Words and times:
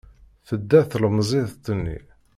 Tedda 0.47 0.79
tlemmiẓt-nni. 0.91 1.99